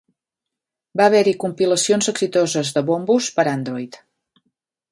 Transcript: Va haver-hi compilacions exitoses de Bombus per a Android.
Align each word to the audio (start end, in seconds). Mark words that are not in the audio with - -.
Va 1.01 1.05
haver-hi 1.09 1.33
compilacions 1.43 2.09
exitoses 2.13 2.73
de 2.77 2.83
Bombus 2.89 3.31
per 3.39 3.45
a 3.47 3.53
Android. 3.59 4.01